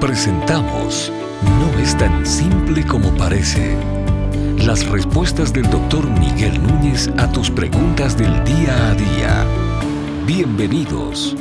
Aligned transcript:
Presentamos 0.00 1.10
No 1.42 1.80
es 1.80 1.96
tan 1.96 2.26
simple 2.26 2.86
como 2.86 3.08
parece. 3.16 3.74
Las 4.58 4.86
respuestas 4.86 5.54
del 5.54 5.68
doctor 5.70 6.06
Miguel 6.20 6.62
Núñez 6.62 7.08
a 7.16 7.32
tus 7.32 7.50
preguntas 7.50 8.16
del 8.16 8.44
día 8.44 8.90
a 8.90 8.94
día. 8.94 9.46
Bienvenidos. 10.26 11.34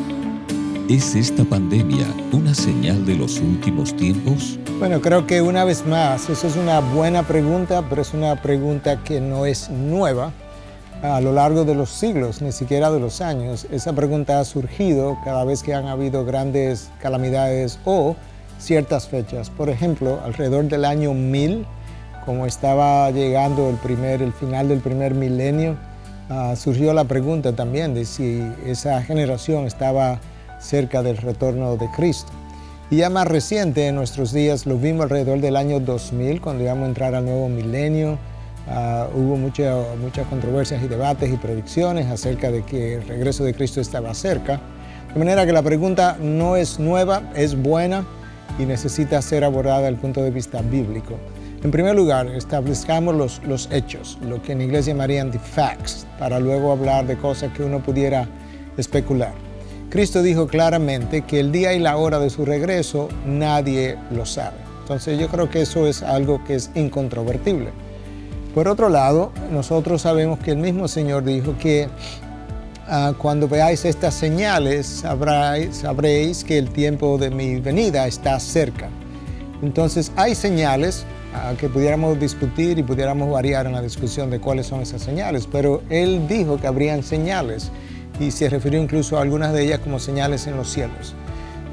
¿Es 0.90 1.16
esta 1.16 1.44
pandemia 1.44 2.08
una 2.32 2.56
señal 2.56 3.06
de 3.06 3.16
los 3.16 3.42
últimos 3.42 3.94
tiempos? 3.94 4.58
Bueno, 4.80 5.02
creo 5.02 5.28
que 5.28 5.42
una 5.42 5.66
vez 5.66 5.86
más, 5.86 6.30
eso 6.30 6.48
es 6.48 6.56
una 6.56 6.80
buena 6.80 7.24
pregunta, 7.24 7.84
pero 7.90 8.04
es 8.04 8.14
una 8.14 8.42
pregunta 8.42 9.04
que 9.04 9.20
no 9.20 9.46
es 9.46 9.70
nueva 9.70 10.32
a 11.04 11.20
lo 11.20 11.34
largo 11.34 11.66
de 11.66 11.76
los 11.76 11.90
siglos, 11.90 12.42
ni 12.42 12.54
siquiera 12.54 12.90
de 12.90 13.02
los 13.02 13.20
años. 13.20 13.68
Esa 13.70 13.92
pregunta 13.92 14.40
ha 14.40 14.46
surgido 14.46 15.18
cada 15.26 15.44
vez 15.44 15.62
que 15.62 15.74
han 15.74 15.88
habido 15.88 16.24
grandes 16.24 16.90
calamidades 17.02 17.80
o 17.84 18.16
ciertas 18.60 19.08
fechas. 19.08 19.50
Por 19.50 19.70
ejemplo, 19.70 20.20
alrededor 20.24 20.66
del 20.66 20.86
año 20.86 21.14
1000, 21.14 21.66
como 22.26 22.46
estaba 22.46 23.12
llegando 23.12 23.70
el, 23.70 23.76
primer, 23.76 24.22
el 24.22 24.34
final 24.34 24.68
del 24.68 24.80
primer 24.80 25.14
milenio, 25.14 25.78
ah, 26.30 26.56
surgió 26.56 26.94
la 26.94 27.04
pregunta 27.04 27.54
también 27.54 27.94
de 27.94 28.06
si 28.06 28.42
esa 28.66 29.02
generación 29.04 29.66
estaba 29.66 30.20
cerca 30.60 31.04
del 31.04 31.18
retorno 31.18 31.78
de 31.78 31.90
Cristo. 31.96 32.32
Y 32.90 32.98
ya 32.98 33.10
más 33.10 33.28
reciente, 33.28 33.88
en 33.88 33.96
nuestros 33.96 34.32
días, 34.32 34.66
lo 34.66 34.78
vimos 34.78 35.04
alrededor 35.04 35.40
del 35.42 35.56
año 35.56 35.80
2000, 35.80 36.40
cuando 36.40 36.64
íbamos 36.64 36.84
a 36.84 36.88
entrar 36.88 37.16
al 37.16 37.26
nuevo 37.26 37.50
milenio. 37.50 38.18
Ah, 38.68 39.08
hubo 39.14 39.36
muchas 39.38 40.28
controversias 40.28 40.84
y 40.84 40.88
debates 40.88 41.32
y 41.32 41.38
predicciones 41.38 42.08
acerca 42.08 42.50
de 42.52 42.64
que 42.64 42.96
el 42.96 43.08
regreso 43.08 43.44
de 43.44 43.54
Cristo 43.54 43.82
estaba 43.82 44.14
cerca. 44.14 44.60
De 45.14 45.20
manera 45.20 45.46
que 45.46 45.52
la 45.52 45.62
pregunta 45.62 46.18
no 46.20 46.56
es 46.56 46.80
nueva, 46.80 47.22
es 47.36 47.56
buena 47.62 48.06
y 48.60 48.66
necesita 48.66 49.22
ser 49.22 49.44
abordada 49.44 49.80
desde 49.80 49.90
el 49.90 49.98
punto 49.98 50.24
de 50.24 50.32
vista 50.32 50.62
bíblico. 50.62 51.16
En 51.64 51.72
primer 51.72 51.96
lugar, 51.96 52.28
establezcamos 52.28 53.16
los, 53.16 53.42
los 53.44 53.70
hechos, 53.72 54.20
lo 54.22 54.42
que 54.42 54.52
en 54.52 54.62
inglés 54.62 54.86
llamarían 54.86 55.32
the 55.32 55.40
facts, 55.40 56.06
para 56.20 56.40
luego 56.40 56.72
hablar 56.72 57.08
de 57.08 57.18
cosas 57.18 57.52
que 57.54 57.64
uno 57.64 57.80
pudiera 57.80 58.28
especular. 58.78 59.34
Cristo 59.90 60.22
dijo 60.22 60.48
claramente 60.48 61.22
que 61.22 61.40
el 61.40 61.52
día 61.52 61.74
y 61.74 61.80
la 61.80 61.98
hora 61.98 62.20
de 62.20 62.30
su 62.30 62.46
regreso 62.46 63.10
nadie 63.26 63.98
lo 64.12 64.26
sabe. 64.26 64.58
Entonces 64.82 65.18
yo 65.18 65.28
creo 65.30 65.50
que 65.50 65.62
eso 65.62 65.88
es 65.88 66.04
algo 66.04 66.44
que 66.44 66.56
es 66.56 66.70
incontrovertible. 66.76 67.70
Por 68.54 68.68
otro 68.68 68.90
lado, 68.90 69.32
nosotros 69.52 70.04
sabemos 70.04 70.40
que 70.40 70.52
el 70.52 70.58
mismo 70.58 70.88
Señor 70.88 71.24
dijo 71.24 71.56
que 71.58 71.90
Ah, 72.88 73.14
cuando 73.18 73.48
veáis 73.48 73.84
estas 73.84 74.14
señales 74.14 74.86
sabréis, 74.86 75.78
sabréis 75.78 76.44
que 76.44 76.60
el 76.60 76.70
tiempo 76.70 77.18
de 77.18 77.32
mi 77.32 77.60
venida 77.60 78.06
está 78.06 78.40
cerca. 78.40 78.90
Entonces 79.64 80.12
hay 80.16 80.36
señales 80.36 81.04
ah, 81.34 81.54
que 81.60 81.68
pudiéramos 81.68 82.20
discutir 82.20 82.78
y 82.78 82.84
pudiéramos 82.84 83.32
variar 83.32 83.66
en 83.66 83.72
la 83.72 83.82
discusión 83.82 84.30
de 84.30 84.40
cuáles 84.40 84.68
son 84.68 84.82
esas 84.82 85.02
señales, 85.02 85.48
pero 85.52 85.82
él 85.90 86.28
dijo 86.28 86.58
que 86.60 86.68
habrían 86.68 87.02
señales 87.02 87.72
y 88.20 88.30
se 88.30 88.50
refirió 88.50 88.80
incluso 88.80 89.18
a 89.18 89.24
algunas 89.24 89.52
de 89.52 89.64
ellas 89.64 89.80
como 89.80 89.98
señales 89.98 90.46
en 90.46 90.56
los 90.56 90.70
cielos. 90.70 91.16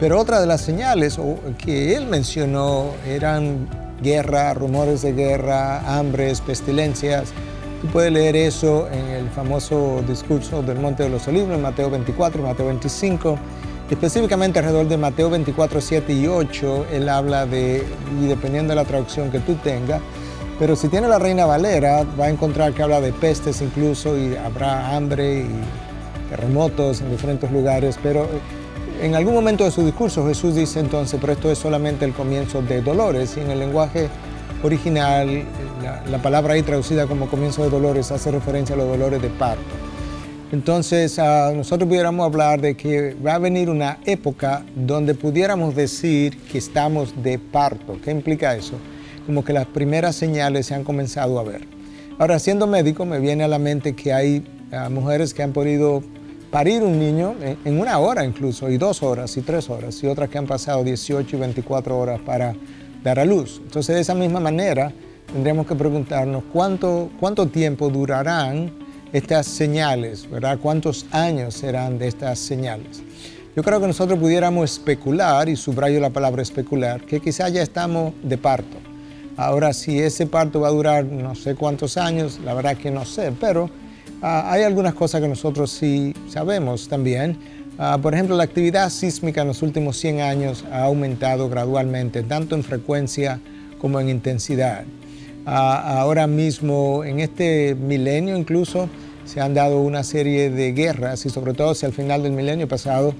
Pero 0.01 0.19
otra 0.19 0.41
de 0.41 0.47
las 0.47 0.63
señales 0.63 1.19
que 1.59 1.95
él 1.95 2.07
mencionó 2.07 2.87
eran 3.07 3.69
guerra, 4.03 4.55
rumores 4.55 5.03
de 5.03 5.13
guerra, 5.13 5.99
hambres, 5.99 6.41
pestilencias, 6.41 7.35
Tú 7.83 7.88
puedes 7.88 8.12
leer 8.12 8.36
eso 8.36 8.88
en 8.92 9.06
el 9.08 9.28
famoso 9.30 10.05
discurso 10.06 10.62
del 10.62 10.78
Monte 10.78 11.02
de 11.02 11.08
los 11.08 11.27
Olivos, 11.27 11.52
en 11.52 11.62
Mateo 11.62 11.91
24 11.91 12.41
y 12.41 12.44
Mateo 12.44 12.66
25. 12.66 13.36
Específicamente 13.91 14.61
alrededor 14.61 14.86
de 14.86 14.97
Mateo 14.97 15.28
24, 15.28 15.80
7 15.80 16.12
y 16.12 16.28
8, 16.28 16.86
él 16.92 17.08
habla 17.08 17.44
de, 17.44 17.84
y 18.22 18.27
dependiendo 18.28 18.70
de 18.70 18.77
la 18.77 18.84
traducción 18.84 19.33
que 19.33 19.41
tú 19.41 19.56
tengas, 19.56 20.00
pero 20.60 20.77
si 20.77 20.86
tiene 20.86 21.08
la 21.08 21.19
Reina 21.19 21.44
Valera, 21.44 22.06
va 22.19 22.27
a 22.27 22.30
encontrar 22.30 22.72
que 22.72 22.84
habla 22.84 23.00
de 23.00 23.12
pestes 23.12 23.60
incluso 23.60 24.16
y 24.16 24.37
habrá 24.37 24.94
hambre 24.94 25.41
y 25.41 26.31
terremotos 26.31 27.00
en 27.00 27.10
diferentes 27.10 27.50
lugares, 27.50 27.98
pero 28.00 28.28
en 29.03 29.16
algún 29.16 29.34
momento 29.34 29.65
de 29.65 29.72
su 29.72 29.84
discurso 29.84 30.25
Jesús 30.28 30.54
dice 30.54 30.78
entonces, 30.78 31.19
pero 31.21 31.32
esto 31.32 31.50
es 31.50 31.59
solamente 31.59 32.04
el 32.04 32.12
comienzo 32.12 32.62
de 32.62 32.81
dolores 32.81 33.37
y 33.37 33.41
en 33.41 33.50
el 33.50 33.59
lenguaje 33.59 34.09
original, 34.62 35.44
la, 35.82 36.22
palabra 36.22 36.54
ahí 36.54 36.62
traducida 36.62 37.06
como 37.06 37.28
comienzo 37.28 37.62
de 37.65 37.70
dolores 37.70 38.10
hace 38.10 38.31
referencia 38.31 38.75
a 38.75 38.78
los 38.78 38.88
dolores 38.88 39.20
de 39.20 39.28
parto. 39.28 39.62
Entonces, 40.53 41.19
ah, 41.19 41.50
nosotros 41.54 41.88
pudiéramos 41.88 42.26
hablar 42.26 42.60
de 42.60 42.76
que 42.76 43.15
va 43.15 43.34
a 43.34 43.38
venir 43.38 43.70
una 43.70 43.98
época 44.04 44.65
donde 44.76 45.15
pudiéramos 45.15 45.75
decir 45.75 46.38
que 46.42 46.59
estamos 46.59 47.22
de 47.22 47.38
parto. 47.38 47.98
¿Qué 48.04 48.10
implica 48.10 48.54
eso? 48.54 48.75
Como 49.25 49.44
que 49.44 49.53
las 49.53 49.66
primeras 49.66 50.15
señales 50.15 50.66
se 50.66 50.75
han 50.75 50.84
comenzado 50.84 51.38
a 51.38 51.42
ver. 51.42 51.66
Ahora, 52.19 52.38
siendo 52.38 52.66
médico, 52.66 53.06
me 53.06 53.19
viene 53.19 53.44
a 53.44 53.48
la 53.48 53.59
mente 53.59 53.94
que 53.94 54.12
hay 54.12 54.44
ah, 54.72 54.91
mujeres 54.91 55.32
que 55.32 55.42
han 55.42 55.53
podido 55.53 56.03
parir 56.50 56.82
un 56.82 56.98
niño 56.98 57.34
en, 57.41 57.56
en, 57.65 57.81
una 57.81 57.98
hora 57.98 58.25
incluso, 58.25 58.69
y 58.69 58.76
dos 58.76 59.03
horas, 59.03 59.34
y 59.38 59.41
tres 59.41 59.71
horas, 59.71 60.03
y 60.03 60.06
otras 60.06 60.28
que 60.28 60.37
han 60.37 60.47
pasado 60.47 60.84
18 60.84 61.34
y 61.34 61.41
24 61.41 61.98
horas 61.98 62.21
para 62.21 62.54
dar 63.03 63.19
a 63.19 63.25
luz. 63.25 63.60
Entonces, 63.65 63.94
de 63.94 64.03
esa 64.03 64.15
misma 64.15 64.38
manera, 64.38 64.92
tendríamos 65.32 65.66
que 65.66 65.75
preguntarnos 65.75 66.44
cuánto, 66.53 67.10
cuánto 67.19 67.48
tiempo 67.48 67.88
durarán 67.88 68.70
estas 69.12 69.47
señales, 69.47 70.28
¿verdad? 70.31 70.59
¿Cuántos 70.60 71.06
años 71.10 71.54
serán 71.54 71.98
de 71.98 72.09
estas 72.09 72.38
señales? 72.38 73.03
Yo 73.56 73.62
creo 73.62 73.81
que 73.81 73.87
nosotros 73.87 74.19
pudiéramos 74.19 74.72
especular, 74.72 75.48
y 75.48 75.56
subrayo 75.56 76.00
la 76.00 76.10
palabra 76.10 76.42
especular, 76.42 77.03
que 77.03 77.21
quizás 77.21 77.53
ya 77.53 77.62
estamos 77.62 78.15
de 78.22 78.38
parto. 78.38 78.78
Ahora, 79.37 79.72
si 79.72 79.98
ese 79.98 80.26
parto 80.26 80.60
va 80.60 80.69
a 80.69 80.72
durar 80.72 81.04
no 81.04 81.34
sé 81.34 81.54
cuántos 81.54 81.97
años, 81.97 82.38
la 82.44 82.54
verdad 82.54 82.76
que 82.76 82.91
no 82.91 83.04
sé, 83.04 83.32
pero 83.38 83.71
ah, 84.21 84.50
hay 84.53 84.62
algunas 84.62 84.94
cosas 84.94 85.21
que 85.21 85.28
nosotros 85.28 85.71
sí 85.71 86.15
sabemos 86.28 86.88
también. 86.88 87.38
Ah, 87.78 87.98
por 88.00 88.15
ejemplo, 88.15 88.37
la 88.37 88.44
actividad 88.44 88.91
sísmica 88.91 89.42
en 89.42 89.48
los 89.48 89.62
últimos 89.62 89.97
100 89.98 90.21
años 90.21 90.65
ha 90.71 90.84
aumentado 90.84 91.48
gradualmente, 91.48 92.22
tanto 92.22 92.54
en 92.54 92.62
frecuencia 92.62 93.41
como 93.78 94.00
en 94.00 94.10
intensidad. 94.10 94.84
Ah, 95.44 96.00
ahora 96.00 96.28
mismo, 96.28 97.03
en 97.04 97.19
este 97.19 97.75
milenio 97.75 98.36
incluso, 98.36 98.88
se 99.25 99.41
han 99.41 99.54
dado 99.54 99.80
una 99.80 100.04
serie 100.04 100.50
de 100.50 100.72
guerras 100.72 101.26
y 101.26 101.30
sobre 101.30 101.53
todo 101.53 101.70
hacia 101.70 101.86
el 101.86 101.92
final 101.92 102.22
del 102.22 102.32
milenio 102.32 102.69
pasado 102.69 103.12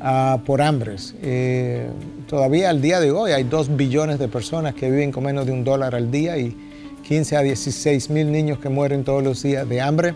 ah, 0.00 0.40
por 0.44 0.60
hambres. 0.60 1.14
Eh, 1.22 1.88
todavía 2.26 2.68
al 2.68 2.82
día 2.82 3.00
de 3.00 3.10
hoy 3.10 3.32
hay 3.32 3.44
2 3.44 3.74
billones 3.76 4.18
de 4.18 4.28
personas 4.28 4.74
que 4.74 4.90
viven 4.90 5.12
con 5.12 5.24
menos 5.24 5.46
de 5.46 5.52
un 5.52 5.64
dólar 5.64 5.94
al 5.94 6.10
día 6.10 6.36
y 6.36 6.54
15 7.08 7.36
a 7.36 7.40
16 7.40 8.10
mil 8.10 8.30
niños 8.30 8.58
que 8.58 8.68
mueren 8.68 9.02
todos 9.02 9.22
los 9.22 9.42
días 9.42 9.66
de 9.66 9.80
hambre. 9.80 10.14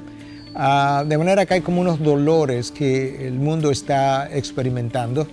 Ah, 0.55 1.05
de 1.07 1.17
manera 1.17 1.47
que 1.47 1.55
hay 1.55 1.61
como 1.63 1.81
unos 1.81 2.03
dolores 2.03 2.71
que 2.71 3.27
el 3.27 3.35
mundo 3.35 3.71
está 3.71 4.29
experimentando. 4.31 5.27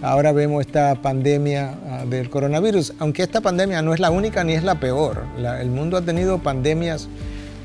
Ahora 0.00 0.30
vemos 0.30 0.60
esta 0.60 0.94
pandemia 0.94 1.74
ah, 1.90 2.04
del 2.06 2.30
coronavirus, 2.30 2.94
aunque 3.00 3.24
esta 3.24 3.40
pandemia 3.40 3.82
no 3.82 3.94
es 3.94 4.00
la 4.00 4.10
única 4.10 4.44
ni 4.44 4.52
es 4.52 4.62
la 4.62 4.76
peor. 4.76 5.24
el 5.36 5.70
mundo 5.70 5.96
ha 5.96 6.02
tenido 6.02 6.38
pandemias 6.38 7.08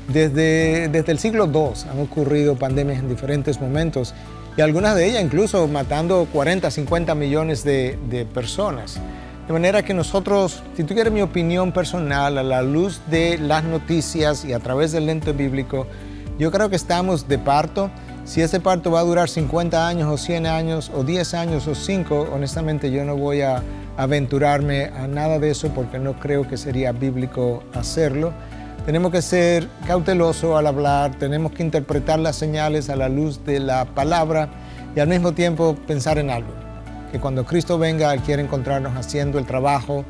desde, 0.08 0.88
desde 0.88 1.12
el 1.12 1.18
siglo 1.20 1.46
II, 1.46 1.88
han 1.90 2.00
ocurrido 2.00 2.56
pandemias 2.56 2.98
en 2.98 3.08
diferentes 3.08 3.60
momentos 3.60 4.14
y 4.56 4.62
algunas 4.62 4.96
de 4.96 5.06
ellas 5.06 5.22
incluso 5.22 5.68
matando 5.68 6.26
40, 6.32 6.70
50 6.70 7.14
millones 7.14 7.62
de, 7.62 7.98
de 8.10 8.24
personas. 8.24 8.98
De 9.46 9.52
manera 9.52 9.82
que 9.82 9.94
nosotros, 9.94 10.62
si 10.76 10.84
tú 10.84 10.94
quieres 10.94 11.12
mi 11.12 11.22
opinión 11.22 11.70
personal, 11.70 12.38
a 12.38 12.42
la 12.42 12.62
luz 12.62 13.00
de 13.10 13.38
las 13.38 13.62
noticias 13.62 14.44
y 14.44 14.54
a 14.54 14.58
través 14.58 14.90
del 14.90 15.06
lente 15.06 15.32
bíblico, 15.32 15.86
yo 16.38 16.50
creo 16.50 16.68
que 16.68 16.76
estamos 16.76 17.28
de 17.28 17.38
parto. 17.38 17.90
Si 18.24 18.40
ese 18.40 18.58
parto 18.58 18.90
va 18.90 19.00
a 19.00 19.02
durar 19.02 19.28
50 19.28 19.86
años 19.86 20.08
o 20.10 20.16
100 20.16 20.46
años 20.46 20.90
o 20.94 21.04
10 21.04 21.34
años 21.34 21.68
o 21.68 21.74
5, 21.74 22.30
honestamente 22.32 22.90
yo 22.90 23.04
no 23.04 23.16
voy 23.16 23.42
a 23.42 23.62
aventurarme 23.98 24.86
a 24.86 25.06
nada 25.06 25.38
de 25.38 25.50
eso 25.50 25.68
porque 25.68 25.98
no 25.98 26.18
creo 26.18 26.48
que 26.48 26.56
sería 26.56 26.92
bíblico 26.92 27.62
hacerlo. 27.74 28.32
Tenemos 28.86 29.12
que 29.12 29.20
ser 29.20 29.68
cautelosos 29.86 30.56
al 30.56 30.66
hablar, 30.66 31.18
tenemos 31.18 31.52
que 31.52 31.62
interpretar 31.62 32.18
las 32.18 32.36
señales 32.36 32.88
a 32.88 32.96
la 32.96 33.10
luz 33.10 33.44
de 33.44 33.60
la 33.60 33.84
palabra 33.84 34.48
y 34.96 35.00
al 35.00 35.08
mismo 35.08 35.32
tiempo 35.32 35.76
pensar 35.86 36.16
en 36.16 36.30
algo, 36.30 36.52
que 37.12 37.20
cuando 37.20 37.44
Cristo 37.44 37.78
venga 37.78 38.14
Él 38.14 38.20
quiere 38.20 38.42
encontrarnos 38.42 38.96
haciendo 38.96 39.38
el 39.38 39.44
trabajo 39.44 40.06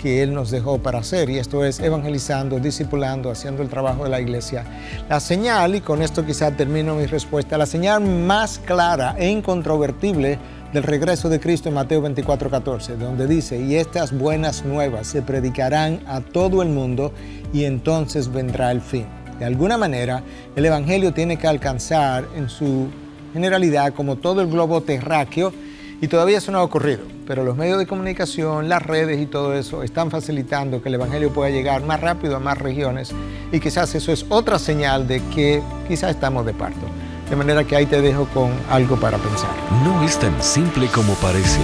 que 0.00 0.22
Él 0.22 0.32
nos 0.32 0.50
dejó 0.50 0.78
para 0.78 1.00
hacer, 1.00 1.28
y 1.28 1.38
esto 1.38 1.64
es 1.64 1.80
evangelizando, 1.80 2.58
discipulando, 2.58 3.30
haciendo 3.30 3.62
el 3.62 3.68
trabajo 3.68 4.04
de 4.04 4.10
la 4.10 4.20
iglesia. 4.20 4.64
La 5.08 5.20
señal, 5.20 5.74
y 5.74 5.80
con 5.80 6.00
esto 6.00 6.24
quizá 6.24 6.50
termino 6.52 6.94
mi 6.94 7.06
respuesta, 7.06 7.58
la 7.58 7.66
señal 7.66 8.02
más 8.02 8.58
clara 8.58 9.14
e 9.18 9.28
incontrovertible 9.28 10.38
del 10.72 10.82
regreso 10.82 11.28
de 11.28 11.40
Cristo 11.40 11.68
en 11.68 11.74
Mateo 11.74 12.00
24, 12.00 12.50
14, 12.50 12.96
donde 12.96 13.26
dice, 13.26 13.60
y 13.60 13.76
estas 13.76 14.16
buenas 14.16 14.64
nuevas 14.64 15.06
se 15.06 15.22
predicarán 15.22 16.00
a 16.06 16.20
todo 16.20 16.62
el 16.62 16.68
mundo 16.68 17.12
y 17.52 17.64
entonces 17.64 18.32
vendrá 18.32 18.70
el 18.70 18.80
fin. 18.80 19.06
De 19.38 19.44
alguna 19.44 19.78
manera, 19.78 20.22
el 20.56 20.66
Evangelio 20.66 21.12
tiene 21.12 21.36
que 21.38 21.46
alcanzar 21.46 22.26
en 22.36 22.48
su 22.48 22.88
generalidad 23.32 23.94
como 23.94 24.16
todo 24.16 24.40
el 24.40 24.48
globo 24.48 24.82
terráqueo 24.82 25.52
Y 26.00 26.08
todavía 26.08 26.38
eso 26.38 26.52
no 26.52 26.58
ha 26.58 26.62
ocurrido, 26.62 27.00
pero 27.26 27.42
los 27.42 27.56
medios 27.56 27.76
de 27.78 27.86
comunicación, 27.86 28.68
las 28.68 28.82
redes 28.82 29.20
y 29.20 29.26
todo 29.26 29.54
eso 29.54 29.82
están 29.82 30.12
facilitando 30.12 30.80
que 30.80 30.90
el 30.90 30.94
Evangelio 30.94 31.32
pueda 31.32 31.50
llegar 31.50 31.82
más 31.82 32.00
rápido 32.00 32.36
a 32.36 32.38
más 32.38 32.58
regiones 32.58 33.12
y 33.50 33.58
quizás 33.58 33.92
eso 33.96 34.12
es 34.12 34.24
otra 34.28 34.60
señal 34.60 35.08
de 35.08 35.20
que 35.34 35.60
quizás 35.88 36.10
estamos 36.10 36.46
de 36.46 36.54
parto. 36.54 36.86
De 37.28 37.34
manera 37.36 37.64
que 37.64 37.74
ahí 37.76 37.86
te 37.86 38.00
dejo 38.00 38.26
con 38.32 38.50
algo 38.70 38.96
para 38.96 39.18
pensar. 39.18 39.50
No 39.84 40.02
es 40.02 40.18
tan 40.18 40.42
simple 40.42 40.86
como 40.86 41.12
parece. 41.14 41.60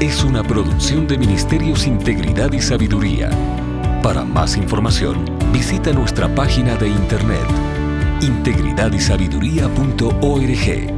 Es 0.00 0.24
una 0.24 0.42
producción 0.42 1.06
de 1.06 1.18
Ministerios 1.18 1.86
Integridad 1.86 2.52
y 2.52 2.60
Sabiduría. 2.60 3.30
Para 4.02 4.24
más 4.24 4.56
información, 4.56 5.24
visita 5.52 5.92
nuestra 5.92 6.34
página 6.34 6.74
de 6.76 6.88
internet 6.88 7.46
integridadysabiduría.org. 8.20 10.97